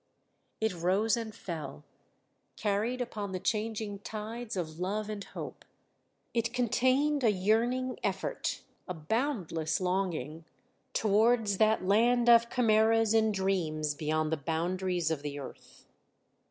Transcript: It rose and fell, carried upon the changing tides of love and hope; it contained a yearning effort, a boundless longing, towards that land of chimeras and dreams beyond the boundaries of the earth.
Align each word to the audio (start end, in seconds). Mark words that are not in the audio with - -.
It 0.59 0.73
rose 0.73 1.15
and 1.15 1.31
fell, 1.35 1.83
carried 2.55 3.01
upon 3.01 3.33
the 3.33 3.39
changing 3.39 3.99
tides 3.99 4.57
of 4.57 4.79
love 4.79 5.11
and 5.11 5.23
hope; 5.23 5.63
it 6.33 6.55
contained 6.55 7.23
a 7.23 7.29
yearning 7.31 7.99
effort, 8.03 8.61
a 8.87 8.95
boundless 8.95 9.79
longing, 9.79 10.45
towards 10.93 11.59
that 11.59 11.85
land 11.85 12.31
of 12.31 12.49
chimeras 12.49 13.13
and 13.13 13.31
dreams 13.31 13.93
beyond 13.93 14.31
the 14.31 14.37
boundaries 14.37 15.11
of 15.11 15.21
the 15.21 15.37
earth. 15.37 15.85